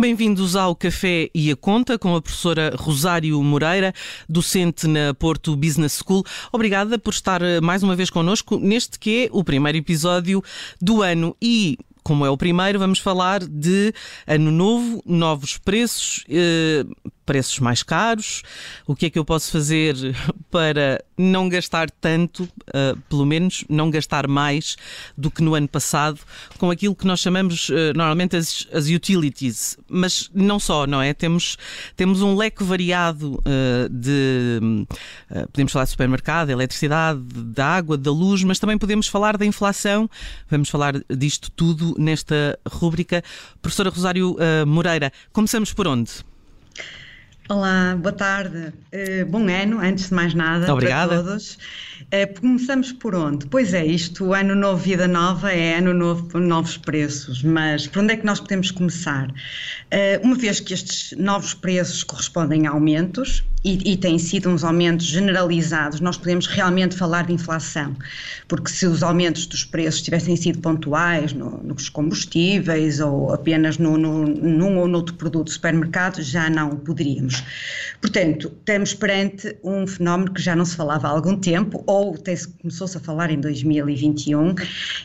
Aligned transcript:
Bem-vindos 0.00 0.54
ao 0.54 0.76
Café 0.76 1.28
e 1.34 1.50
a 1.50 1.56
Conta 1.56 1.98
com 1.98 2.14
a 2.14 2.22
professora 2.22 2.72
Rosário 2.76 3.42
Moreira, 3.42 3.92
docente 4.28 4.86
na 4.86 5.12
Porto 5.12 5.56
Business 5.56 6.00
School. 6.00 6.24
Obrigada 6.52 7.00
por 7.00 7.12
estar 7.12 7.42
eh, 7.42 7.60
mais 7.60 7.82
uma 7.82 7.96
vez 7.96 8.08
connosco 8.08 8.60
neste 8.60 8.96
que 8.96 9.24
é 9.24 9.28
o 9.32 9.42
primeiro 9.42 9.76
episódio 9.76 10.40
do 10.80 11.02
ano 11.02 11.36
e 11.42 11.76
como 12.04 12.24
é 12.24 12.30
o 12.30 12.36
primeiro, 12.36 12.78
vamos 12.78 13.00
falar 13.00 13.40
de 13.40 13.92
ano 14.24 14.52
novo, 14.52 15.02
novos 15.04 15.58
preços, 15.58 16.24
eh, 16.28 16.86
preços 17.28 17.58
mais 17.58 17.82
caros. 17.82 18.42
O 18.86 18.96
que 18.96 19.04
é 19.04 19.10
que 19.10 19.18
eu 19.18 19.24
posso 19.24 19.52
fazer 19.52 19.94
para 20.50 21.04
não 21.14 21.46
gastar 21.46 21.90
tanto, 21.90 22.44
uh, 22.44 22.98
pelo 23.06 23.26
menos 23.26 23.64
não 23.68 23.90
gastar 23.90 24.26
mais 24.26 24.78
do 25.14 25.30
que 25.30 25.42
no 25.42 25.54
ano 25.54 25.68
passado, 25.68 26.18
com 26.56 26.70
aquilo 26.70 26.96
que 26.96 27.06
nós 27.06 27.20
chamamos 27.20 27.68
uh, 27.68 27.92
normalmente 27.94 28.34
as, 28.34 28.66
as, 28.72 28.88
utilities, 28.88 29.76
mas 29.90 30.30
não 30.32 30.58
só, 30.58 30.86
não 30.86 31.02
é? 31.02 31.12
Temos, 31.12 31.58
temos 31.94 32.22
um 32.22 32.34
leque 32.34 32.64
variado 32.64 33.34
uh, 33.34 33.88
de. 33.90 34.86
podemos 35.52 35.70
falar 35.70 35.84
de 35.84 35.90
supermercado, 35.90 36.48
eletricidade, 36.48 37.20
da 37.20 37.66
água, 37.66 37.98
da 37.98 38.10
luz, 38.10 38.42
mas 38.42 38.58
também 38.58 38.78
podemos 38.78 39.06
falar 39.06 39.36
da 39.36 39.44
inflação. 39.44 40.08
Vamos 40.48 40.70
falar 40.70 40.94
disto 41.14 41.50
tudo 41.50 41.94
nesta 41.98 42.58
rúbrica. 42.66 43.22
Professora 43.60 43.90
Rosário 43.90 44.34
Moreira, 44.66 45.12
começamos 45.30 45.74
por 45.74 45.86
onde? 45.86 46.10
Olá, 47.50 47.96
boa 47.98 48.12
tarde. 48.12 48.74
Uh, 48.92 49.24
bom 49.26 49.48
ano, 49.48 49.80
antes 49.80 50.08
de 50.10 50.14
mais 50.14 50.34
nada, 50.34 50.70
Obrigada. 50.70 51.14
para 51.14 51.24
todos. 51.24 51.54
Uh, 52.02 52.40
começamos 52.40 52.92
por 52.92 53.14
onde? 53.14 53.46
Pois 53.46 53.72
é, 53.72 53.86
isto, 53.86 54.34
ano 54.34 54.54
novo, 54.54 54.82
vida 54.82 55.08
nova, 55.08 55.50
é 55.50 55.78
ano 55.78 55.94
novo, 55.94 56.38
novos 56.38 56.76
preços, 56.76 57.42
mas 57.42 57.86
por 57.86 58.02
onde 58.02 58.12
é 58.12 58.16
que 58.18 58.26
nós 58.26 58.38
podemos 58.38 58.70
começar? 58.70 59.30
Uh, 59.30 60.22
uma 60.22 60.36
vez 60.36 60.60
que 60.60 60.74
estes 60.74 61.16
novos 61.16 61.54
preços 61.54 62.04
correspondem 62.04 62.66
a 62.66 62.70
aumentos, 62.70 63.42
e, 63.64 63.92
e 63.92 63.96
têm 63.96 64.18
sido 64.18 64.48
uns 64.48 64.62
aumentos 64.62 65.06
generalizados, 65.06 66.00
nós 66.00 66.16
podemos 66.16 66.46
realmente 66.46 66.96
falar 66.96 67.26
de 67.26 67.32
inflação, 67.32 67.96
porque 68.46 68.70
se 68.70 68.86
os 68.86 69.02
aumentos 69.02 69.46
dos 69.46 69.64
preços 69.64 70.02
tivessem 70.02 70.36
sido 70.36 70.60
pontuais 70.60 71.32
no, 71.32 71.62
nos 71.62 71.88
combustíveis 71.88 73.00
ou 73.00 73.32
apenas 73.32 73.78
no, 73.78 73.98
no, 73.98 74.26
num 74.26 74.78
ou 74.78 74.86
noutro 74.86 75.14
produto 75.14 75.46
do 75.46 75.52
supermercado, 75.52 76.22
já 76.22 76.48
não 76.48 76.76
poderíamos. 76.76 77.42
Portanto, 78.00 78.52
estamos 78.58 78.94
perante 78.94 79.56
um 79.64 79.86
fenómeno 79.86 80.32
que 80.32 80.40
já 80.40 80.54
não 80.54 80.64
se 80.64 80.76
falava 80.76 81.08
há 81.08 81.10
algum 81.10 81.36
tempo, 81.36 81.82
ou 81.86 82.16
começou-se 82.60 82.96
a 82.96 83.00
falar 83.00 83.30
em 83.30 83.40
2021, 83.40 84.54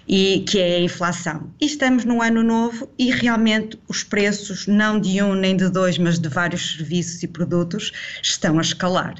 e 0.07 0.43
que 0.47 0.59
é 0.59 0.75
a 0.75 0.79
inflação. 0.79 1.49
E 1.59 1.65
estamos 1.65 2.05
num 2.05 2.21
ano 2.21 2.43
novo 2.43 2.89
e 2.99 3.11
realmente 3.11 3.79
os 3.87 4.03
preços, 4.03 4.67
não 4.67 4.99
de 4.99 5.21
um 5.21 5.33
nem 5.33 5.55
de 5.55 5.69
dois, 5.69 5.97
mas 5.97 6.19
de 6.19 6.29
vários 6.29 6.75
serviços 6.77 7.23
e 7.23 7.27
produtos, 7.27 7.91
estão 8.21 8.52
a 8.59 8.61
escalar. 8.61 9.15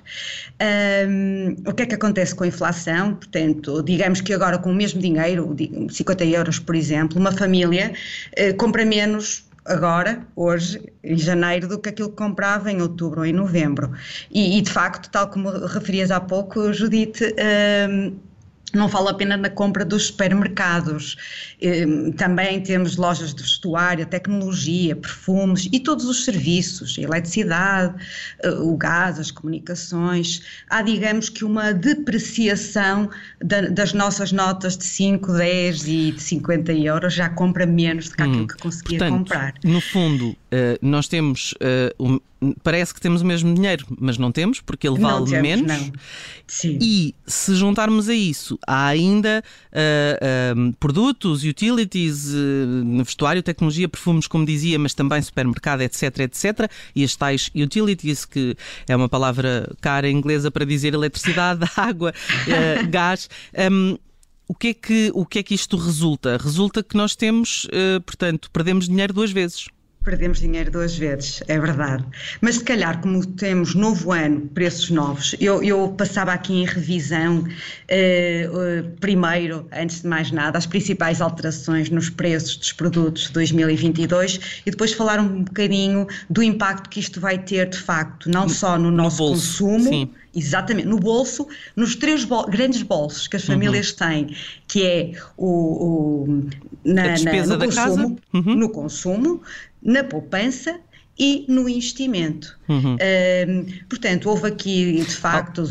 Um, 1.07 1.55
o 1.65 1.73
que 1.73 1.83
é 1.83 1.85
que 1.85 1.95
acontece 1.95 2.33
com 2.35 2.43
a 2.43 2.47
inflação? 2.47 3.15
Portanto, 3.15 3.81
digamos 3.83 4.21
que 4.21 4.33
agora 4.33 4.57
com 4.57 4.71
o 4.71 4.75
mesmo 4.75 5.01
dinheiro, 5.01 5.55
50 5.89 6.25
euros 6.25 6.59
por 6.59 6.75
exemplo, 6.75 7.19
uma 7.19 7.31
família 7.31 7.93
uh, 8.37 8.55
compra 8.57 8.85
menos 8.85 9.45
agora, 9.65 10.25
hoje, 10.35 10.81
em 11.03 11.17
janeiro, 11.17 11.67
do 11.67 11.79
que 11.79 11.89
aquilo 11.89 12.09
que 12.09 12.15
comprava 12.15 12.71
em 12.71 12.81
outubro 12.81 13.21
ou 13.21 13.25
em 13.25 13.33
novembro. 13.33 13.91
E, 14.29 14.57
e 14.57 14.61
de 14.61 14.69
facto, 14.69 15.09
tal 15.09 15.29
como 15.29 15.49
referias 15.49 16.11
há 16.11 16.19
pouco, 16.19 16.73
Judite, 16.73 17.33
um, 17.89 18.13
não 18.73 18.89
falo 18.89 19.09
apenas 19.09 19.39
na 19.39 19.49
compra 19.49 19.85
dos 19.85 20.07
supermercados, 20.07 21.15
ehm, 21.61 22.11
também 22.11 22.59
temos 22.61 22.97
lojas 22.97 23.33
de 23.33 23.43
vestuário, 23.43 24.05
tecnologia, 24.05 24.95
perfumes 24.95 25.69
e 25.71 25.79
todos 25.79 26.05
os 26.05 26.25
serviços, 26.25 26.97
a 26.97 27.01
eletricidade, 27.01 27.93
eh, 28.43 28.49
o 28.49 28.75
gás, 28.75 29.19
as 29.19 29.29
comunicações. 29.29 30.41
Há, 30.69 30.81
digamos 30.81 31.29
que, 31.29 31.45
uma 31.45 31.71
depreciação 31.71 33.09
das 33.41 33.93
nossas 33.93 34.31
notas 34.31 34.77
de 34.77 34.85
5, 34.85 35.33
10 35.33 35.87
e 35.87 36.11
de 36.11 36.21
50 36.21 36.73
euros, 36.73 37.13
já 37.13 37.29
compra 37.29 37.65
menos 37.65 38.09
do 38.09 38.15
que 38.15 38.23
aquilo 38.23 38.43
hum, 38.43 38.47
que 38.47 38.57
conseguia 38.57 38.99
portanto, 38.99 39.17
comprar. 39.19 39.53
No 39.63 39.81
fundo, 39.81 40.35
eh, 40.55 40.77
nós 40.83 41.07
temos 41.07 41.53
uh, 41.53 42.21
parece 42.61 42.93
que 42.93 43.01
temos 43.01 43.23
o 43.23 43.25
mesmo 43.25 43.51
dinheiro, 43.55 43.87
mas 43.99 44.19
não 44.19 44.31
temos, 44.31 44.61
porque 44.61 44.87
ele 44.87 44.99
vale 44.99 45.25
temos, 45.25 45.41
menos. 45.41 45.91
E 46.63 47.15
se 47.25 47.55
juntarmos 47.55 48.07
a 48.07 48.13
isso, 48.13 48.59
há 48.67 48.85
ainda 48.85 49.43
uh, 49.71 50.59
uh, 50.59 50.73
produtos, 50.73 51.43
utilities, 51.43 52.31
vestuário, 53.03 53.41
tecnologia, 53.41 53.89
perfumes, 53.89 54.27
como 54.27 54.45
dizia, 54.45 54.77
mas 54.77 54.93
também 54.93 55.19
supermercado, 55.23 55.81
etc, 55.81 56.19
etc. 56.19 56.69
E 56.95 57.03
as 57.03 57.15
tais 57.15 57.49
utilities, 57.55 58.23
que 58.23 58.55
é 58.87 58.95
uma 58.95 59.09
palavra 59.09 59.67
cara 59.81 60.07
inglesa 60.07 60.51
para 60.51 60.65
dizer 60.65 60.93
eletricidade, 60.93 61.67
água, 61.75 62.13
gás. 62.91 63.27
Um, 63.71 63.97
o 64.47 64.53
que, 64.53 64.67
é 64.67 64.73
que, 64.75 65.11
o 65.15 65.25
que 65.25 65.39
é 65.39 65.43
que 65.43 65.55
isto 65.55 65.77
resulta? 65.77 66.37
Resulta 66.37 66.83
que 66.83 66.95
nós 66.95 67.15
temos, 67.15 67.65
portanto, 68.05 68.51
perdemos 68.51 68.87
dinheiro 68.87 69.13
duas 69.13 69.31
vezes. 69.31 69.67
Perdemos 70.03 70.39
dinheiro 70.41 70.69
duas 70.69 70.97
vezes, 70.97 71.41
é 71.47 71.57
verdade. 71.57 72.03
Mas 72.41 72.55
se 72.55 72.63
calhar, 72.63 72.99
como 72.99 73.25
temos 73.25 73.73
novo 73.73 74.11
ano, 74.11 74.41
preços 74.53 74.89
novos, 74.89 75.33
eu, 75.39 75.63
eu 75.63 75.89
passava 75.97 76.33
aqui 76.33 76.53
em 76.53 76.65
revisão, 76.65 77.45
eh, 77.87 78.49
eh, 78.53 78.83
primeiro, 78.99 79.65
antes 79.71 80.01
de 80.01 80.07
mais 80.07 80.29
nada, 80.29 80.57
as 80.57 80.65
principais 80.65 81.21
alterações 81.21 81.89
nos 81.89 82.09
preços 82.09 82.57
dos 82.57 82.73
produtos 82.73 83.27
de 83.27 83.33
2022 83.33 84.61
e 84.65 84.71
depois 84.71 84.91
falar 84.91 85.21
um 85.21 85.43
bocadinho 85.43 86.05
do 86.29 86.43
impacto 86.43 86.89
que 86.89 86.99
isto 86.99 87.21
vai 87.21 87.37
ter, 87.37 87.69
de 87.69 87.77
facto, 87.77 88.29
não 88.29 88.49
só 88.49 88.77
no 88.77 88.91
nosso 88.91 89.23
no 89.23 89.29
consumo. 89.29 89.89
Sim. 89.89 90.09
Exatamente, 90.35 90.87
no 90.87 90.97
bolso, 90.97 91.47
nos 91.75 91.95
três 91.95 92.25
bol 92.25 92.47
grandes 92.47 92.81
bolsos 92.81 93.27
que 93.27 93.35
as 93.35 93.45
famílias 93.45 93.91
uhum. 93.91 93.97
têm, 93.97 94.35
que 94.67 94.83
é 94.83 95.11
o, 95.37 95.45
o 95.47 96.49
na, 96.83 97.09
na, 97.19 97.45
no 97.45 97.59
consumo, 97.59 98.19
uhum. 98.33 98.55
no 98.55 98.69
consumo, 98.69 99.41
na 99.83 100.03
poupança 100.03 100.79
e 101.17 101.45
no 101.47 101.69
investimento. 101.69 102.57
Uhum. 102.67 102.95
Uh, 102.95 103.85
portanto, 103.87 104.29
houve 104.29 104.47
aqui, 104.47 104.93
de 104.93 105.15
facto... 105.15 105.63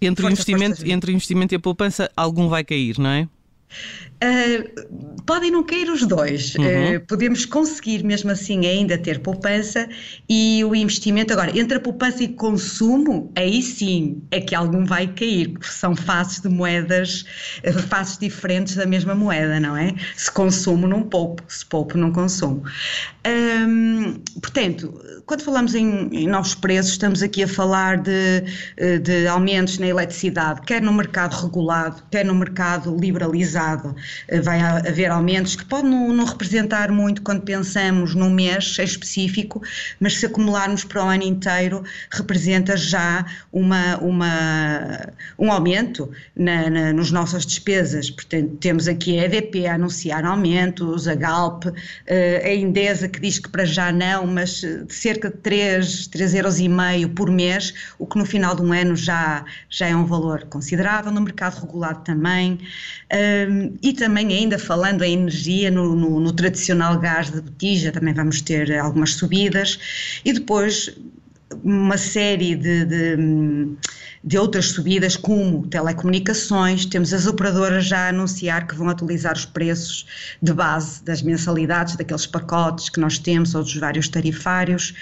Entre, 0.00 0.26
o 0.26 0.30
investimento, 0.30 0.86
entre 0.86 1.10
o 1.10 1.14
investimento 1.14 1.54
e 1.54 1.56
a 1.56 1.60
poupança, 1.60 2.10
algum 2.16 2.48
vai 2.48 2.62
cair, 2.62 2.98
não 2.98 3.10
é? 3.10 3.28
Uh, 4.16 5.22
podem 5.26 5.50
não 5.50 5.62
cair 5.62 5.90
os 5.90 6.06
dois. 6.06 6.54
Uhum. 6.54 6.96
Uh, 6.96 7.00
podemos 7.06 7.44
conseguir, 7.44 8.02
mesmo 8.02 8.30
assim, 8.30 8.64
ainda 8.66 8.96
ter 8.96 9.18
poupança 9.20 9.86
e 10.28 10.64
o 10.64 10.74
investimento. 10.74 11.34
Agora, 11.34 11.56
entre 11.56 11.76
a 11.76 11.80
poupança 11.80 12.22
e 12.22 12.28
consumo, 12.28 13.30
aí 13.36 13.60
sim 13.60 14.22
é 14.30 14.40
que 14.40 14.54
algum 14.54 14.86
vai 14.86 15.06
cair, 15.08 15.50
porque 15.50 15.66
são 15.66 15.94
faces 15.94 16.40
de 16.40 16.48
moedas, 16.48 17.26
uh, 17.66 17.78
faces 17.88 18.16
diferentes 18.16 18.76
da 18.76 18.86
mesma 18.86 19.14
moeda, 19.14 19.60
não 19.60 19.76
é? 19.76 19.94
Se 20.16 20.32
consumo, 20.32 20.86
não 20.86 21.02
poupo, 21.02 21.42
se 21.46 21.66
poupo, 21.66 21.98
não 21.98 22.10
consumo. 22.10 22.62
Um, 23.26 24.14
portanto, 24.40 24.98
quando 25.26 25.42
falamos 25.42 25.74
em, 25.74 26.08
em, 26.12 26.28
novos 26.28 26.54
preços, 26.54 26.92
estamos 26.92 27.22
aqui 27.22 27.42
a 27.42 27.48
falar 27.48 27.98
de, 27.98 28.44
de 29.02 29.26
aumentos 29.26 29.78
na 29.78 29.88
eletricidade, 29.88 30.62
quer 30.62 30.80
no 30.80 30.92
mercado 30.92 31.34
regulado, 31.34 32.02
quer 32.10 32.24
no 32.24 32.34
mercado 32.34 32.96
liberalizado 32.96 33.55
eh, 34.28 34.40
vai 34.40 34.60
haver 34.60 35.10
aumentos 35.10 35.56
que 35.56 35.64
podem 35.64 35.90
não, 35.90 36.12
não, 36.12 36.24
representar 36.24 36.90
muito 36.90 37.22
quando 37.22 37.42
pensamos 37.42 38.14
num 38.14 38.30
mês 38.30 38.76
específico, 38.78 39.62
mas 40.00 40.18
se 40.18 40.26
acumularmos 40.26 40.84
para 40.84 41.04
o 41.04 41.08
ano 41.08 41.22
inteiro, 41.22 41.82
representa 42.10 42.76
já 42.76 43.24
uma, 43.52 43.96
uma, 43.98 45.08
um 45.38 45.50
aumento 45.50 46.10
na, 46.36 46.68
na, 46.70 46.92
nas 46.92 47.10
nossas 47.10 47.46
despesas. 47.46 48.10
Portanto, 48.10 48.56
temos 48.60 48.88
aqui 48.88 49.18
a 49.18 49.24
EDP 49.24 49.66
a 49.66 49.74
anunciar 49.74 50.24
aumentos, 50.24 51.08
a 51.08 51.14
Galp, 51.14 51.64
eh, 52.06 52.42
a 52.44 52.54
Indesa 52.54 53.08
que 53.08 53.20
diz 53.20 53.38
que 53.38 53.48
para 53.48 53.64
já 53.64 53.90
não, 53.92 54.26
mas 54.26 54.60
de 54.60 54.92
cerca 54.94 55.30
de 55.30 55.36
3, 55.38 56.08
3 56.08 56.34
euros 56.34 56.58
e 56.58 56.68
meio 56.68 57.08
por 57.10 57.30
mês, 57.30 57.74
o 57.98 58.06
que 58.06 58.18
no 58.18 58.24
final 58.24 58.54
de 58.54 58.62
um 58.62 58.72
ano 58.72 58.96
já, 58.96 59.44
já 59.68 59.86
é 59.88 59.96
um 59.96 60.04
valor 60.04 60.44
considerável, 60.44 61.10
no 61.12 61.20
mercado 61.20 61.60
regulado 61.60 62.00
também. 62.04 62.58
E 63.82 63.92
também 63.92 64.28
ainda 64.32 64.58
falando 64.58 65.02
em 65.02 65.14
energia, 65.14 65.70
no, 65.70 65.94
no, 65.94 66.20
no 66.20 66.32
tradicional 66.32 66.98
gás 66.98 67.30
de 67.30 67.40
botija 67.40 67.92
também 67.92 68.14
vamos 68.14 68.40
ter 68.40 68.76
algumas 68.78 69.14
subidas 69.14 69.78
e 70.24 70.32
depois 70.32 70.94
uma 71.62 71.96
série 71.96 72.56
de, 72.56 72.84
de, 72.84 73.16
de, 74.24 74.38
outras 74.38 74.70
subidas, 74.70 75.16
como 75.16 75.66
telecomunicações, 75.68 76.84
temos 76.84 77.12
as 77.12 77.26
operadoras 77.26 77.86
já 77.86 78.06
a 78.06 78.08
anunciar 78.08 78.66
que 78.66 78.74
vão 78.74 78.88
atualizar 78.88 79.34
os 79.34 79.44
preços 79.44 80.06
de 80.42 80.52
base 80.52 81.04
das 81.04 81.22
mensalidades, 81.22 81.96
daqueles 81.96 82.26
pacotes 82.26 82.88
que 82.88 82.98
nós 82.98 83.18
temos, 83.18 83.54
ou 83.54 83.62
dos 83.62 83.76
vários 83.76 84.08
tarifários. 84.08 84.92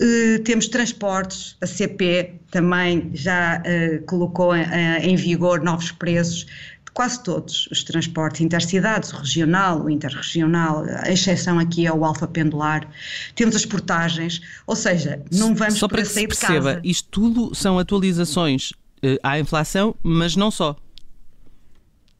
Uh, 0.00 0.42
temos 0.42 0.68
transportes, 0.68 1.56
a 1.60 1.66
CP 1.66 2.40
também 2.50 3.10
já 3.12 3.60
uh, 3.60 4.02
colocou 4.06 4.52
uh, 4.52 4.56
em 5.02 5.16
vigor 5.16 5.62
novos 5.62 5.92
preços 5.92 6.46
quase 6.92 7.22
todos 7.22 7.68
os 7.70 7.82
transportes 7.84 8.40
intercidades, 8.40 9.12
o 9.12 9.16
regional, 9.16 9.84
o 9.84 9.90
interregional, 9.90 10.84
a 10.84 11.10
exceção 11.10 11.58
aqui 11.58 11.86
é 11.86 11.92
o 11.92 12.04
alfa 12.04 12.26
pendular, 12.26 12.88
temos 13.34 13.56
as 13.56 13.64
portagens, 13.64 14.40
ou 14.66 14.76
seja, 14.76 15.22
não 15.32 15.54
vamos 15.54 15.78
só 15.78 15.88
para 15.88 16.04
sair 16.04 16.26
que 16.26 16.34
se 16.34 16.40
perceba, 16.40 16.70
de 16.70 16.76
casa. 16.76 16.80
Isto 16.84 17.08
tudo 17.10 17.54
são 17.54 17.78
atualizações 17.78 18.70
uh, 18.70 19.18
à 19.22 19.38
inflação, 19.38 19.94
mas 20.02 20.36
não 20.36 20.50
só 20.50 20.76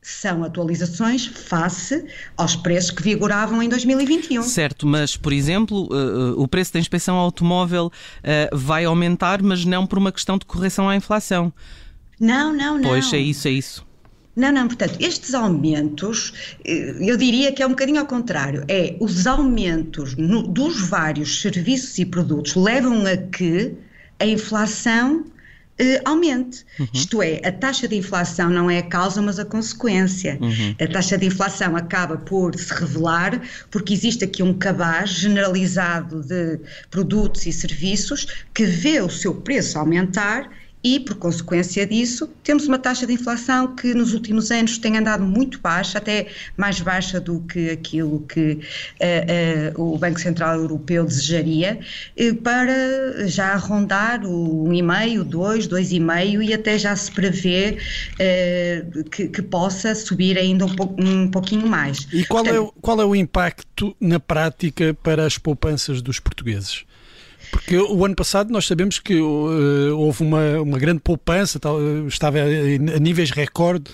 são 0.02 0.42
atualizações 0.42 1.26
face 1.26 2.06
aos 2.34 2.56
preços 2.56 2.90
que 2.90 3.02
vigoravam 3.02 3.62
em 3.62 3.68
2021. 3.68 4.42
Certo, 4.44 4.86
mas, 4.86 5.14
por 5.14 5.30
exemplo, 5.30 5.88
uh, 5.92 6.40
o 6.40 6.48
preço 6.48 6.72
da 6.72 6.80
inspeção 6.80 7.16
automóvel 7.16 7.92
vai 8.50 8.86
aumentar, 8.86 9.42
mas 9.42 9.62
não 9.66 9.86
por 9.86 9.98
uma 9.98 10.10
questão 10.10 10.38
de 10.38 10.46
correção 10.46 10.88
à 10.88 10.96
inflação. 10.96 11.52
Não, 12.18 12.50
não, 12.50 12.78
não. 12.78 12.88
Pois 12.88 13.12
é 13.12 13.18
isso, 13.18 13.46
é 13.46 13.50
isso. 13.50 13.89
Não, 14.40 14.50
não, 14.50 14.66
portanto, 14.66 14.96
estes 14.98 15.34
aumentos, 15.34 16.32
eu 16.64 17.14
diria 17.18 17.52
que 17.52 17.62
é 17.62 17.66
um 17.66 17.70
bocadinho 17.70 18.00
ao 18.00 18.06
contrário, 18.06 18.64
é 18.68 18.96
os 18.98 19.26
aumentos 19.26 20.16
no, 20.16 20.42
dos 20.42 20.88
vários 20.88 21.42
serviços 21.42 21.98
e 21.98 22.06
produtos 22.06 22.54
levam 22.54 23.04
a 23.04 23.18
que 23.18 23.74
a 24.18 24.24
inflação 24.24 25.26
uh, 25.80 26.00
aumente. 26.06 26.64
Uhum. 26.78 26.88
Isto 26.94 27.22
é, 27.22 27.42
a 27.44 27.52
taxa 27.52 27.86
de 27.86 27.96
inflação 27.96 28.48
não 28.48 28.70
é 28.70 28.78
a 28.78 28.82
causa, 28.82 29.20
mas 29.20 29.38
a 29.38 29.44
consequência. 29.44 30.38
Uhum. 30.40 30.74
A 30.80 30.86
taxa 30.90 31.18
de 31.18 31.26
inflação 31.26 31.76
acaba 31.76 32.16
por 32.16 32.54
se 32.54 32.72
revelar 32.72 33.42
porque 33.70 33.92
existe 33.92 34.24
aqui 34.24 34.42
um 34.42 34.54
cabaz 34.54 35.10
generalizado 35.10 36.22
de 36.22 36.60
produtos 36.90 37.44
e 37.44 37.52
serviços 37.52 38.26
que 38.54 38.64
vê 38.64 39.02
o 39.02 39.10
seu 39.10 39.34
preço 39.34 39.78
aumentar 39.78 40.50
e, 40.82 40.98
por 40.98 41.16
consequência 41.16 41.86
disso, 41.86 42.26
temos 42.42 42.66
uma 42.66 42.78
taxa 42.78 43.06
de 43.06 43.12
inflação 43.12 43.74
que 43.74 43.92
nos 43.92 44.14
últimos 44.14 44.50
anos 44.50 44.78
tem 44.78 44.96
andado 44.96 45.22
muito 45.22 45.60
baixa, 45.60 45.98
até 45.98 46.28
mais 46.56 46.80
baixa 46.80 47.20
do 47.20 47.40
que 47.40 47.70
aquilo 47.70 48.20
que 48.20 48.52
uh, 48.52 49.78
uh, 49.78 49.94
o 49.94 49.98
Banco 49.98 50.18
Central 50.18 50.58
Europeu 50.58 51.04
desejaria, 51.04 51.80
uh, 52.18 52.34
para 52.36 53.28
já 53.28 53.54
rondar 53.56 54.24
o 54.24 54.64
1,5, 54.68 55.22
2, 55.24 55.68
2,5 55.68 56.42
e 56.42 56.54
até 56.54 56.78
já 56.78 56.96
se 56.96 57.10
prevê 57.12 57.76
que, 59.10 59.28
que, 59.28 59.42
possa 59.42 59.94
subir 59.94 60.38
ainda 60.38 60.64
um, 60.64 60.74
um 60.98 61.28
pouquinho 61.28 61.66
mais. 61.66 62.06
E 62.12 62.24
qual, 62.24 62.44
é 62.46 62.52
Portanto, 62.52 62.74
é, 62.76 62.80
qual 62.80 63.00
é 63.00 63.04
o 63.04 63.14
impacto 63.14 63.94
na 64.00 64.18
prática 64.18 64.94
para 65.02 65.26
as 65.26 65.36
poupanças 65.36 66.00
dos 66.00 66.18
portugueses? 66.20 66.84
Porque 67.50 67.76
o 67.76 68.04
ano 68.04 68.14
passado 68.14 68.52
nós 68.52 68.66
sabemos 68.66 68.98
que 68.98 69.20
uh, 69.20 69.96
houve 69.96 70.22
uma, 70.22 70.60
uma 70.60 70.78
grande 70.78 71.00
poupança, 71.00 71.58
tal, 71.58 71.78
estava 72.06 72.38
a, 72.38 72.98
níveis 72.98 73.30
recorde. 73.30 73.90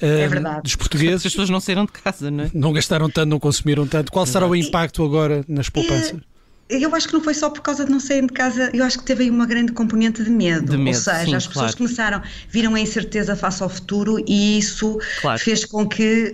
Uh, 0.00 0.56
é 0.56 0.62
dos 0.62 0.76
portugueses. 0.76 1.26
As 1.26 1.32
pessoas 1.32 1.50
não 1.50 1.60
saíram 1.60 1.84
de 1.84 1.92
casa, 1.92 2.30
não 2.30 2.44
é? 2.44 2.50
Não 2.54 2.72
gastaram 2.72 3.10
tanto, 3.10 3.28
não 3.28 3.40
consumiram 3.40 3.86
tanto. 3.86 4.10
Qual 4.10 4.24
será 4.24 4.46
o 4.46 4.54
impacto 4.54 5.04
agora 5.04 5.44
nas 5.48 5.68
poupanças? 5.68 6.20
Eu 6.70 6.94
acho 6.94 7.08
que 7.08 7.14
não 7.14 7.20
foi 7.20 7.34
só 7.34 7.50
por 7.50 7.60
causa 7.60 7.84
de 7.84 7.90
não 7.90 7.98
saírem 7.98 8.26
de 8.26 8.32
casa, 8.32 8.70
eu 8.72 8.84
acho 8.84 8.98
que 8.98 9.04
teve 9.04 9.24
aí 9.24 9.30
uma 9.30 9.46
grande 9.46 9.72
componente 9.72 10.22
de 10.22 10.30
medo. 10.30 10.70
De 10.70 10.76
medo 10.76 10.96
Ou 10.96 11.02
seja, 11.02 11.24
sim, 11.24 11.34
as 11.34 11.46
pessoas 11.46 11.74
claro. 11.74 11.76
começaram, 11.76 12.22
viram 12.48 12.74
a 12.74 12.80
incerteza 12.80 13.34
face 13.34 13.62
ao 13.62 13.68
futuro 13.68 14.22
e 14.26 14.58
isso 14.58 14.98
claro. 15.20 15.38
fez 15.40 15.64
com 15.64 15.88
que 15.88 16.32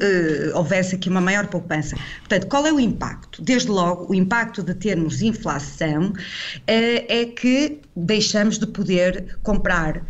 uh, 0.53 0.57
houvesse 0.57 0.95
aqui 0.95 1.09
uma 1.09 1.21
maior 1.21 1.47
poupança. 1.47 1.97
Portanto, 2.21 2.47
qual 2.49 2.67
é 2.67 2.73
o 2.73 2.79
impacto? 2.79 3.41
Desde 3.43 3.69
logo, 3.69 4.11
o 4.11 4.15
impacto 4.15 4.63
de 4.63 4.75
termos 4.75 5.23
inflação 5.23 6.09
uh, 6.09 6.15
é 6.69 7.25
que 7.25 7.81
deixamos 7.97 8.59
de 8.59 8.67
poder 8.67 9.39
comprar 9.43 9.97
uh, 9.97 10.03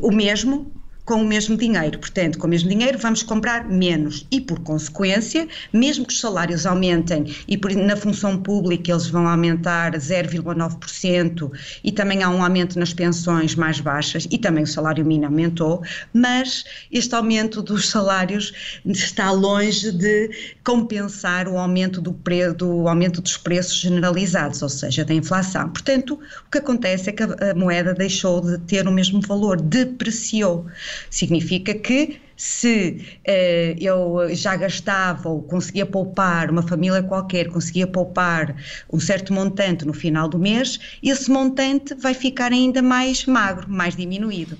o 0.00 0.10
mesmo 0.10 0.72
com 1.08 1.22
o 1.22 1.26
mesmo 1.26 1.56
dinheiro. 1.56 1.98
Portanto, 1.98 2.38
com 2.38 2.46
o 2.46 2.50
mesmo 2.50 2.68
dinheiro 2.68 2.98
vamos 2.98 3.22
comprar 3.22 3.66
menos 3.66 4.26
e, 4.30 4.42
por 4.42 4.58
consequência, 4.58 5.48
mesmo 5.72 6.04
que 6.04 6.12
os 6.12 6.20
salários 6.20 6.66
aumentem 6.66 7.34
e 7.48 7.56
por, 7.56 7.74
na 7.74 7.96
função 7.96 8.36
pública 8.36 8.92
eles 8.92 9.06
vão 9.06 9.26
aumentar 9.26 9.92
0,9% 9.92 11.50
e 11.82 11.90
também 11.90 12.22
há 12.22 12.28
um 12.28 12.44
aumento 12.44 12.78
nas 12.78 12.92
pensões 12.92 13.54
mais 13.54 13.80
baixas 13.80 14.28
e 14.30 14.36
também 14.36 14.64
o 14.64 14.66
salário 14.66 15.02
mínimo 15.02 15.28
aumentou, 15.28 15.82
mas 16.12 16.64
este 16.92 17.14
aumento 17.14 17.62
dos 17.62 17.88
salários 17.88 18.52
está 18.84 19.30
longe 19.30 19.90
de 19.90 20.30
compensar 20.62 21.48
o 21.48 21.56
aumento 21.56 22.02
do, 22.02 22.12
pre, 22.12 22.52
do 22.52 22.86
aumento 22.86 23.22
dos 23.22 23.38
preços 23.38 23.78
generalizados, 23.78 24.60
ou 24.60 24.68
seja, 24.68 25.06
da 25.06 25.14
inflação. 25.14 25.70
Portanto, 25.70 26.20
o 26.46 26.50
que 26.50 26.58
acontece 26.58 27.08
é 27.08 27.12
que 27.14 27.22
a, 27.22 27.52
a 27.52 27.54
moeda 27.54 27.94
deixou 27.94 28.42
de 28.42 28.58
ter 28.58 28.86
o 28.86 28.92
mesmo 28.92 29.22
valor, 29.22 29.58
depreciou. 29.58 30.66
Significa 31.10 31.74
que 31.74 32.20
se 32.38 33.04
uh, 33.26 33.76
eu 33.80 34.32
já 34.32 34.56
gastava 34.56 35.28
ou 35.28 35.42
conseguia 35.42 35.84
poupar, 35.84 36.50
uma 36.50 36.62
família 36.62 37.02
qualquer 37.02 37.48
conseguia 37.48 37.86
poupar 37.86 38.54
um 38.92 39.00
certo 39.00 39.32
montante 39.32 39.84
no 39.84 39.92
final 39.92 40.28
do 40.28 40.38
mês, 40.38 40.78
esse 41.02 41.28
montante 41.28 41.94
vai 41.96 42.14
ficar 42.14 42.52
ainda 42.52 42.80
mais 42.80 43.26
magro, 43.26 43.68
mais 43.68 43.96
diminuído. 43.96 44.56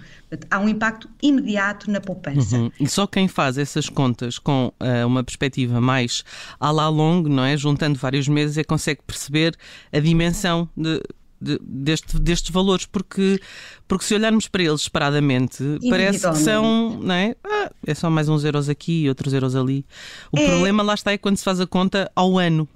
Há 0.50 0.58
um 0.58 0.68
impacto 0.68 1.08
imediato 1.22 1.90
na 1.90 2.00
poupança. 2.00 2.56
Uhum. 2.56 2.70
E 2.78 2.86
só 2.86 3.06
quem 3.06 3.28
faz 3.28 3.56
essas 3.56 3.88
contas 3.88 4.38
com 4.38 4.72
uh, 4.80 5.06
uma 5.06 5.24
perspectiva 5.24 5.80
mais 5.80 6.22
à 6.60 6.70
la 6.70 6.88
longue, 6.88 7.30
não 7.30 7.44
é? 7.44 7.56
Juntando 7.56 7.98
vários 7.98 8.28
meses, 8.28 8.58
é 8.58 8.64
consegue 8.64 9.00
perceber 9.06 9.56
a 9.90 10.00
dimensão 10.00 10.68
de, 10.76 11.00
de, 11.40 11.58
deste, 11.62 12.18
destes 12.18 12.50
valores, 12.50 12.86
porque, 12.86 13.40
porque 13.86 14.04
se 14.04 14.14
olharmos 14.14 14.48
para 14.48 14.62
eles 14.62 14.82
separadamente, 14.82 15.62
parece 15.88 16.28
que 16.28 16.38
são, 16.38 16.98
não 17.00 17.14
é? 17.14 17.36
Ah, 17.44 17.70
é 17.86 17.94
só 17.94 18.10
mais 18.10 18.28
uns 18.28 18.44
euros 18.44 18.68
aqui 18.68 19.04
e 19.04 19.08
outros 19.08 19.32
euros 19.32 19.54
ali. 19.54 19.84
O 20.32 20.38
é... 20.38 20.46
problema 20.46 20.82
lá 20.82 20.94
está 20.94 21.12
é 21.12 21.18
quando 21.18 21.36
se 21.36 21.44
faz 21.44 21.60
a 21.60 21.66
conta 21.66 22.10
ao 22.14 22.38
ano. 22.38 22.68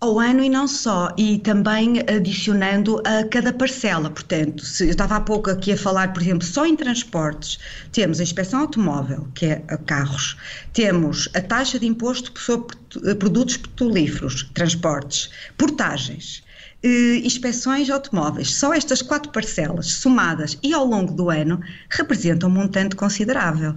Ao 0.00 0.18
ano 0.18 0.42
e 0.42 0.48
não 0.48 0.66
só, 0.66 1.14
e 1.16 1.38
também 1.38 2.00
adicionando 2.00 3.00
a 3.06 3.24
cada 3.28 3.52
parcela. 3.52 4.10
Portanto, 4.10 4.64
se 4.64 4.86
eu 4.86 4.90
estava 4.90 5.14
há 5.14 5.20
pouco 5.20 5.48
aqui 5.48 5.72
a 5.72 5.76
falar, 5.76 6.12
por 6.12 6.20
exemplo, 6.20 6.44
só 6.44 6.66
em 6.66 6.74
transportes, 6.74 7.58
temos 7.92 8.18
a 8.18 8.24
inspeção 8.24 8.60
automóvel, 8.60 9.28
que 9.32 9.46
é 9.46 9.64
a 9.68 9.76
carros, 9.76 10.36
temos 10.72 11.28
a 11.34 11.40
taxa 11.40 11.78
de 11.78 11.86
imposto 11.86 12.32
sobre 12.38 12.76
produtos 13.14 13.56
petrolíferos, 13.56 14.50
transportes, 14.54 15.30
portagens, 15.56 16.42
eh, 16.82 17.16
inspeções 17.24 17.88
automóveis. 17.90 18.54
Só 18.54 18.72
estas 18.74 19.02
quatro 19.02 19.30
parcelas, 19.30 19.86
somadas 19.86 20.58
e 20.62 20.72
ao 20.74 20.84
longo 20.84 21.12
do 21.12 21.30
ano, 21.30 21.60
representam 21.88 22.48
um 22.48 22.52
montante 22.52 22.96
considerável. 22.96 23.76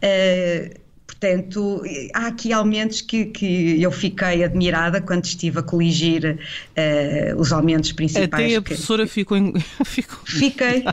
Eh, 0.00 0.80
Portanto, 1.18 1.82
há 2.12 2.26
aqui 2.26 2.52
aumentos 2.52 3.00
que, 3.00 3.26
que 3.26 3.80
eu 3.80 3.90
fiquei 3.90 4.44
admirada 4.44 5.00
quando 5.00 5.24
estive 5.24 5.60
a 5.60 5.62
coligir 5.62 6.38
uh, 6.38 7.40
os 7.40 7.52
aumentos 7.52 7.92
principais. 7.92 8.44
Até 8.44 8.56
a 8.56 8.62
professora 8.62 9.06
que, 9.06 9.12
ficou, 9.12 9.36
em... 9.36 9.54
ficou. 9.84 10.18
Fiquei, 10.26 10.84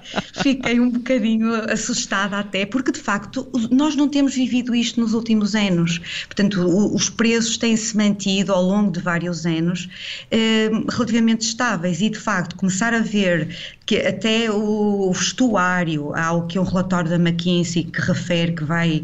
fiquei 0.41 0.79
um 0.79 0.89
bocadinho 0.89 1.53
assustada 1.69 2.37
até, 2.37 2.65
porque 2.65 2.91
de 2.91 2.99
facto 2.99 3.49
nós 3.69 3.95
não 3.97 4.07
temos 4.07 4.33
vivido 4.33 4.73
isto 4.73 5.01
nos 5.01 5.13
últimos 5.13 5.55
anos. 5.55 5.99
Portanto, 6.25 6.63
os 6.95 7.09
preços 7.09 7.57
têm-se 7.57 7.95
mantido 7.97 8.53
ao 8.53 8.63
longo 8.63 8.91
de 8.91 9.01
vários 9.01 9.45
anos 9.45 9.89
uh, 10.31 10.91
relativamente 10.91 11.41
estáveis 11.41 11.99
e 11.99 12.09
de 12.09 12.17
facto 12.17 12.55
começar 12.55 12.93
a 12.93 12.99
ver 12.99 13.49
que 13.85 13.97
até 13.97 14.49
o 14.49 15.11
vestuário, 15.11 16.13
há 16.15 16.31
o 16.31 16.47
que 16.47 16.57
é 16.57 16.61
um 16.61 16.63
relatório 16.63 17.09
da 17.09 17.17
McKinsey 17.17 17.83
que 17.83 17.99
refere 17.99 18.53
que 18.53 18.63
vai, 18.63 19.03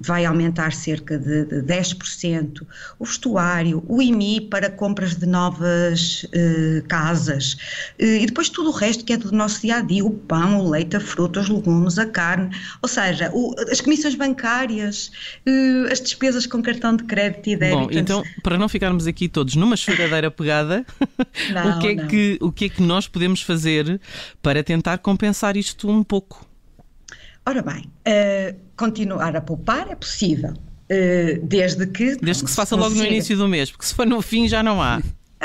vai 0.00 0.24
aumentar 0.24 0.55
cerca 0.70 1.18
de, 1.18 1.44
de 1.44 1.62
10%, 1.62 2.66
o 2.98 3.04
vestuário, 3.04 3.84
o 3.88 4.00
IMI 4.00 4.40
para 4.40 4.70
compras 4.70 5.14
de 5.14 5.26
novas 5.26 6.26
eh, 6.32 6.82
casas 6.88 7.56
eh, 7.98 8.22
e 8.22 8.26
depois 8.26 8.48
tudo 8.48 8.70
o 8.70 8.72
resto 8.72 9.04
que 9.04 9.12
é 9.12 9.16
do 9.16 9.32
nosso 9.32 9.62
dia 9.62 9.76
a 9.76 9.80
dia, 9.80 10.04
o 10.04 10.10
pão, 10.10 10.60
o 10.60 10.70
leite, 10.70 10.96
a 10.96 11.00
fruta, 11.00 11.40
os 11.40 11.48
legumes, 11.48 11.98
a 11.98 12.06
carne, 12.06 12.54
ou 12.80 12.88
seja, 12.88 13.30
o, 13.32 13.54
as 13.70 13.80
comissões 13.80 14.14
bancárias, 14.14 15.10
eh, 15.44 15.92
as 15.92 16.00
despesas 16.00 16.46
com 16.46 16.62
cartão 16.62 16.96
de 16.96 17.04
crédito 17.04 17.48
e 17.48 17.56
débito. 17.56 17.78
Bom, 17.78 17.88
então, 17.90 18.22
para 18.42 18.56
não 18.56 18.68
ficarmos 18.68 19.06
aqui 19.06 19.28
todos 19.28 19.54
numa 19.56 19.76
choradeira 19.76 20.30
pegada, 20.30 20.84
não, 21.52 21.76
o, 21.76 21.80
que 21.80 21.88
é 21.88 21.94
não. 21.94 22.06
que, 22.08 22.38
o 22.40 22.52
que 22.52 22.64
é 22.66 22.68
que 22.68 22.82
nós 22.82 23.06
podemos 23.08 23.42
fazer 23.42 24.00
para 24.42 24.62
tentar 24.62 24.98
compensar 24.98 25.56
isto 25.56 25.90
um 25.90 26.02
pouco? 26.02 26.45
Ora 27.48 27.62
bem, 27.62 27.84
uh, 27.84 28.56
continuar 28.76 29.36
a 29.36 29.40
poupar 29.40 29.88
é 29.88 29.94
possível, 29.94 30.50
uh, 30.52 31.46
desde 31.46 31.86
que. 31.86 32.16
Desde 32.16 32.42
que 32.42 32.50
se 32.50 32.56
faça 32.56 32.74
logo 32.74 32.96
no 32.96 33.04
início 33.04 33.36
do 33.36 33.46
mês, 33.46 33.70
porque 33.70 33.86
se 33.86 33.94
for 33.94 34.04
no 34.04 34.20
fim 34.20 34.48
já 34.48 34.64
não 34.64 34.82
há. 34.82 35.00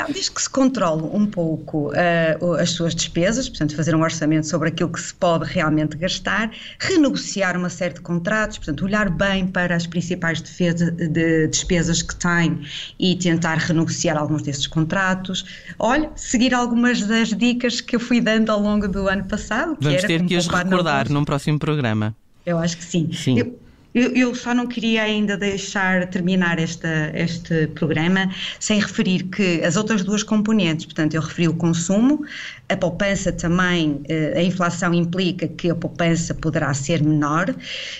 Desde 0.08 0.30
que 0.30 0.42
se 0.42 0.48
controle 0.48 1.02
um 1.02 1.26
pouco 1.26 1.90
uh, 1.90 2.54
as 2.54 2.70
suas 2.70 2.94
despesas, 2.94 3.48
portanto, 3.48 3.76
fazer 3.76 3.94
um 3.94 4.00
orçamento 4.00 4.46
sobre 4.46 4.68
aquilo 4.68 4.90
que 4.90 5.00
se 5.00 5.14
pode 5.14 5.44
realmente 5.44 5.96
gastar, 5.96 6.50
renegociar 6.78 7.56
uma 7.56 7.68
série 7.68 7.94
de 7.94 8.00
contratos, 8.00 8.56
portanto, 8.56 8.84
olhar 8.84 9.10
bem 9.10 9.46
para 9.46 9.76
as 9.76 9.86
principais 9.86 10.40
defesa, 10.40 10.90
de 10.90 11.46
despesas 11.46 12.02
que 12.02 12.16
tem 12.16 12.62
e 12.98 13.14
tentar 13.16 13.58
renegociar 13.58 14.16
alguns 14.16 14.42
desses 14.42 14.66
contratos. 14.66 15.44
Olha, 15.78 16.10
seguir 16.16 16.54
algumas 16.54 17.02
das 17.02 17.28
dicas 17.28 17.80
que 17.80 17.94
eu 17.94 18.00
fui 18.00 18.20
dando 18.20 18.50
ao 18.50 18.60
longo 18.60 18.88
do 18.88 19.08
ano 19.08 19.24
passado. 19.24 19.76
Que 19.76 19.84
Vamos 19.84 19.98
era 19.98 20.08
ter 20.08 20.24
que 20.24 20.36
as 20.36 20.46
recordar 20.46 21.10
num 21.10 21.24
próximo 21.24 21.58
programa. 21.58 22.14
Eu 22.44 22.58
acho 22.58 22.76
que 22.78 22.84
sim. 22.84 23.12
sim. 23.12 23.38
Eu, 23.38 23.58
Eu, 23.94 24.10
eu, 24.14 24.34
só 24.34 24.54
não 24.54 24.66
queria 24.66 25.02
ainda 25.02 25.36
deixar 25.36 26.06
terminar 26.06 26.58
esta, 26.58 27.12
este 27.14 27.66
programa 27.68 28.30
sem 28.58 28.80
referir 28.80 29.24
que 29.24 29.62
as 29.62 29.76
outras 29.76 30.02
duas 30.02 30.22
componentes, 30.22 30.86
portanto, 30.86 31.14
eu 31.14 31.20
referi 31.20 31.46
o 31.46 31.54
consumo, 31.54 32.24
a 32.70 32.76
poupança 32.76 33.30
também, 33.30 34.00
eh, 34.08 34.32
a 34.34 34.42
inflação 34.42 34.94
implica 34.94 35.46
que 35.46 35.68
a 35.70 35.74
poupança 35.74 36.34
poderá 36.34 36.72
ser 36.72 37.02
menor, 37.02 37.54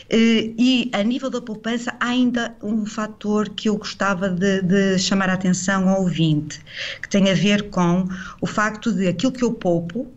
eh, 0.08 0.50
e 0.58 0.90
a 0.94 1.02
nível 1.02 1.28
da 1.28 1.42
poupança 1.42 1.94
há 2.00 2.06
ainda 2.06 2.56
um 2.62 2.86
fator 2.86 3.50
que 3.50 3.68
eu 3.68 3.76
gostava 3.76 4.30
de, 4.30 4.62
de 4.62 4.98
chamar 4.98 5.28
a 5.28 5.34
atenção 5.34 5.88
ao 5.90 6.02
ouvinte, 6.02 6.60
que 7.02 7.08
tem 7.08 7.30
a 7.30 7.34
ver 7.34 7.68
com 7.68 8.08
o 8.40 8.46
facto 8.46 8.90
de 8.92 9.08
aquilo 9.08 9.32
que 9.32 9.44
eu 9.44 9.52
poupo, 9.52 10.10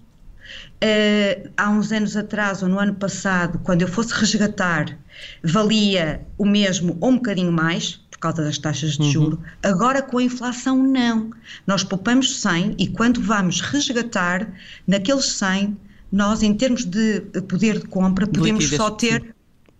Uh, 0.83 1.49
há 1.57 1.69
uns 1.69 1.91
anos 1.91 2.15
atrás, 2.15 2.61
ou 2.61 2.69
no 2.69 2.79
ano 2.79 2.95
passado, 2.95 3.59
quando 3.63 3.81
eu 3.81 3.87
fosse 3.87 4.13
resgatar, 4.13 4.97
valia 5.43 6.25
o 6.37 6.45
mesmo 6.45 6.97
ou 7.01 7.11
um 7.11 7.15
bocadinho 7.15 7.51
mais, 7.51 7.99
por 8.11 8.19
causa 8.19 8.43
das 8.43 8.57
taxas 8.57 8.93
de 8.93 9.03
uhum. 9.03 9.11
juro. 9.11 9.43
Agora, 9.61 10.01
com 10.01 10.17
a 10.17 10.23
inflação, 10.23 10.81
não. 10.81 11.31
Nós 11.67 11.83
poupamos 11.83 12.41
100 12.41 12.75
e 12.77 12.87
quando 12.87 13.21
vamos 13.21 13.61
resgatar, 13.61 14.47
naqueles 14.87 15.25
100, 15.25 15.77
nós, 16.11 16.41
em 16.41 16.53
termos 16.53 16.85
de 16.85 17.21
poder 17.47 17.79
de 17.79 17.87
compra, 17.87 18.25
podemos 18.25 18.69
só 18.69 18.89
ter 18.89 19.34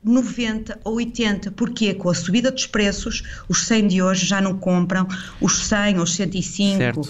90 0.05 0.79
ou 0.83 0.95
80. 0.95 1.51
Porquê? 1.51 1.93
Com 1.93 2.09
a 2.09 2.13
subida 2.13 2.51
dos 2.51 2.67
preços, 2.67 3.24
os 3.50 3.65
100 3.65 3.88
de 3.88 4.01
hoje 4.01 4.25
já 4.25 4.39
não 4.39 4.57
compram 4.57 5.07
os 5.41 5.65
100 5.65 5.97
ou 5.97 6.03
os 6.03 6.15
105 6.15 7.01
uh, 7.01 7.05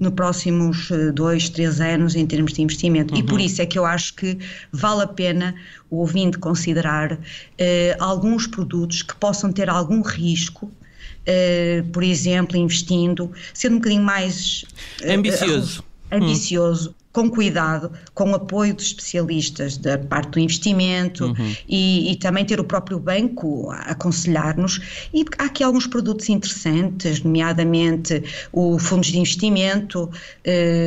nos 0.00 0.12
próximos 0.12 0.90
2, 1.14 1.46
uh, 1.46 1.52
3 1.52 1.80
anos 1.80 2.14
em 2.16 2.26
termos 2.26 2.52
de 2.52 2.62
investimento. 2.62 3.14
Uhum. 3.14 3.20
E 3.20 3.22
por 3.22 3.40
isso 3.40 3.62
é 3.62 3.66
que 3.66 3.78
eu 3.78 3.84
acho 3.84 4.14
que 4.14 4.36
vale 4.72 5.02
a 5.02 5.06
pena 5.06 5.54
o 5.88 5.98
ouvinte 5.98 6.38
considerar 6.38 7.12
uh, 7.12 7.18
alguns 8.00 8.46
produtos 8.46 9.02
que 9.02 9.14
possam 9.14 9.52
ter 9.52 9.70
algum 9.70 10.02
risco. 10.02 10.70
Uh, 11.28 11.86
por 11.92 12.02
exemplo, 12.02 12.56
investindo, 12.56 13.30
sendo 13.52 13.74
um 13.74 13.78
bocadinho 13.78 14.02
mais 14.02 14.64
uh, 15.02 15.84
ambicioso, 16.10 16.88
ambicioso 16.90 16.94
com 17.18 17.28
cuidado, 17.28 17.90
com 18.14 18.32
apoio 18.34 18.74
de 18.74 18.82
especialistas 18.82 19.76
da 19.76 19.98
parte 19.98 20.30
do 20.30 20.38
investimento 20.38 21.26
uhum. 21.26 21.56
e, 21.68 22.12
e, 22.12 22.16
também 22.16 22.44
ter 22.44 22.60
o 22.60 22.64
próprio 22.64 22.98
banco 23.00 23.70
a 23.70 23.92
aconselhar-nos. 23.92 25.08
E 25.12 25.24
há 25.38 25.46
aqui 25.46 25.64
alguns 25.64 25.86
produtos 25.86 26.28
interessantes, 26.28 27.20
nomeadamente 27.22 28.22
o 28.52 28.78
fundos 28.78 29.08
de 29.08 29.18
investimento, 29.18 30.08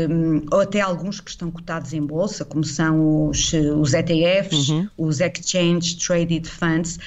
um, 0.10 0.46
ou 0.52 0.62
até 0.62 0.80
alguns 0.80 1.20
que 1.20 1.32
estão 1.32 1.52
cotados 1.52 1.92
em 1.92 2.02
bolsa, 2.02 2.46
como 2.46 2.64
são 2.64 3.28
os, 3.28 3.52
os 3.54 3.94
ETFs, 3.94 4.70
uhum. 4.70 4.88
os 4.98 5.20
Exchange 5.20 5.98
Traded 5.98 6.48
Funds, 6.48 6.98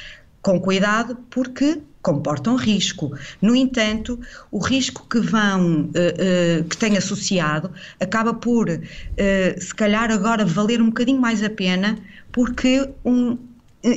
com 0.42 0.60
cuidado, 0.60 1.16
porque 1.30 1.80
comportam 2.04 2.54
risco. 2.54 3.16
No 3.40 3.56
entanto, 3.56 4.20
o 4.52 4.58
risco 4.58 5.08
que 5.08 5.18
vão, 5.18 5.80
uh, 5.80 6.60
uh, 6.60 6.64
que 6.64 6.76
tem 6.76 6.96
associado, 6.96 7.72
acaba 7.98 8.34
por, 8.34 8.68
uh, 8.68 9.60
se 9.60 9.74
calhar 9.74 10.12
agora 10.12 10.44
valer 10.44 10.80
um 10.80 10.86
bocadinho 10.86 11.20
mais 11.20 11.42
a 11.42 11.50
pena, 11.50 11.98
porque 12.30 12.88
um, 13.04 13.38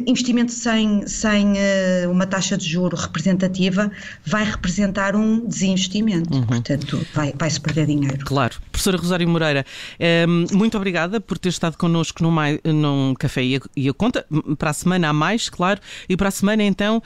investimento 0.05 0.51
sem, 0.51 1.07
sem 1.07 1.53
uh, 1.53 2.11
uma 2.11 2.27
taxa 2.27 2.57
de 2.57 2.67
juro 2.67 2.95
representativa 2.95 3.89
vai 4.25 4.43
representar 4.43 5.15
um 5.15 5.45
desinvestimento. 5.47 6.33
Uhum. 6.33 6.45
Portanto, 6.45 7.05
vai, 7.13 7.33
vai-se 7.37 7.59
perder 7.59 7.85
dinheiro. 7.85 8.25
Claro. 8.25 8.55
Professora 8.71 8.97
Rosário 8.97 9.27
Moreira, 9.27 9.65
um, 9.99 10.03
ehm, 10.03 10.45
muito 10.51 10.77
obrigada 10.77 11.21
por 11.21 11.37
ter 11.37 11.49
estado 11.49 11.77
connosco 11.77 12.21
num, 12.21 12.33
num 12.65 13.13
Café 13.17 13.43
e 13.43 13.55
a, 13.55 13.59
e 13.75 13.89
a, 13.89 13.93
Conta. 13.93 14.25
Para 14.57 14.71
a 14.71 14.73
semana 14.73 15.09
há 15.09 15.13
mais, 15.13 15.49
claro. 15.49 15.79
E 16.07 16.17
para 16.17 16.27
a 16.27 16.31
semana, 16.31 16.63
então, 16.63 16.97
um, 16.97 17.01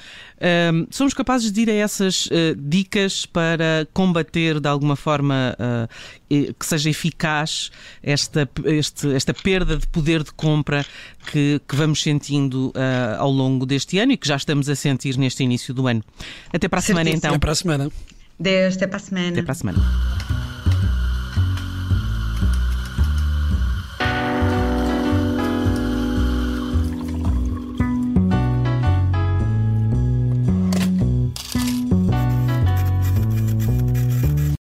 ehm, 0.46 0.88
somos 0.90 1.14
capazes 1.14 1.52
de 1.52 1.62
ir 1.62 1.70
a 1.70 1.74
essas 1.74 2.26
uh, 2.28 2.56
dicas 2.58 3.26
para 3.26 3.88
combater 3.94 4.60
de 4.60 4.68
alguma 4.68 4.96
forma 4.96 5.56
uh, 5.60 6.21
que 6.58 6.66
seja 6.66 6.90
eficaz 6.90 7.72
esta, 8.02 8.50
este, 8.66 9.14
esta 9.14 9.34
perda 9.34 9.78
de 9.78 9.88
poder 9.88 10.24
de 10.24 10.32
compra 10.32 10.86
que, 11.32 11.62
que 11.68 11.76
vamos 11.76 12.02
sentindo 12.02 12.70
uh, 12.70 13.20
ao 13.20 13.32
longo 13.32 13.66
deste 13.66 14.00
ano 14.00 14.12
e 14.12 14.18
que 14.18 14.28
já 14.28 14.36
estamos 14.36 14.70
a 14.70 14.76
sentir 14.76 15.18
neste 15.18 15.44
início 15.44 15.74
do 15.74 15.88
ano. 15.88 16.04
Até 16.54 16.68
para 16.68 16.80
a 16.80 16.82
semana, 16.82 17.10
então. 17.10 17.32
Até 17.32 17.40
para 17.40 17.52
a 17.52 17.56
semana. 17.56 17.92
Deus, 18.40 18.76
até 18.76 18.88
para 18.88 18.98
a 18.98 19.00
semana. 19.00 19.30
Até 19.30 19.42
para 19.44 19.52
a 19.52 19.56
semana. 19.56 20.41